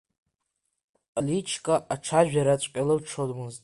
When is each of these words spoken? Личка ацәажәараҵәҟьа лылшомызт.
Личка 1.27 1.75
ацәажәараҵәҟьа 1.93 2.83
лылшомызт. 2.87 3.59